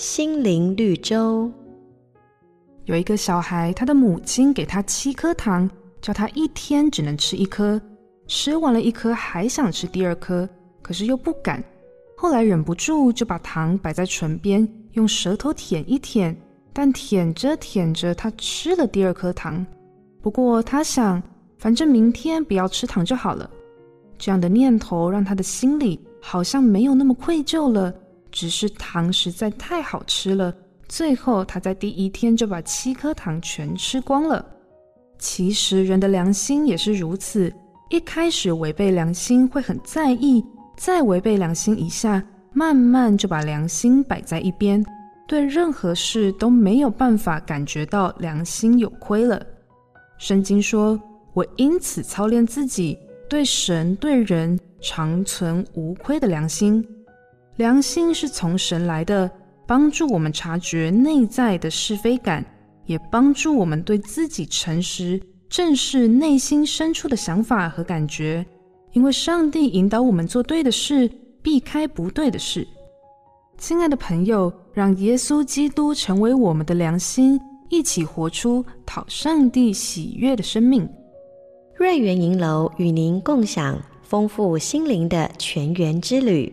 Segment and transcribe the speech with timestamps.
[0.00, 1.52] 心灵绿洲。
[2.86, 7.78] 有一个小孩，他的母亲给他七颗糖，叫他一天只能吃一颗。
[8.26, 10.48] 吃完了一颗，还想吃第二颗，
[10.80, 11.62] 可是又不敢。
[12.16, 16.34] 后来忍不住，就把糖摆在唇边，用舌头舔一舔。
[16.72, 19.66] 但舔着舔着，他吃了第二颗糖。
[20.22, 21.22] 不过他想，
[21.58, 23.50] 反正明天不要吃糖就好了。
[24.16, 27.94] 这样的念头让他的心里好像没有那么愧疚了。
[28.30, 30.54] 只是糖实在太好吃了。
[30.88, 34.44] 最后，他在第一天就把七颗糖全吃光了。
[35.18, 37.52] 其实，人的良心也是如此。
[37.90, 40.44] 一开始违背良心会很在意，
[40.76, 44.84] 再违背良心一下，慢慢就把良心摆在一边，
[45.28, 49.44] 对任何事都没有办法感觉到良心有亏了。
[50.18, 51.00] 圣经说
[51.34, 56.84] ：“我因此操练自己，对神对人常存无亏的良心。
[57.60, 59.30] 良心是从神来的。”
[59.68, 62.44] 帮助我们察觉内在的是非感，
[62.86, 68.44] 也帮助我们对自己诚实，正视内心深处的想法和感觉。
[68.92, 71.08] 因为上帝引导我们做对的事，
[71.40, 72.66] 避开不对的事。
[73.58, 80.88] 亲爱的朋友，让耶稣基督成为我们的良心，一起活出讨上帝喜悦的生命。
[81.76, 86.52] 瑞园银楼与您共享丰富心灵的泉源之旅。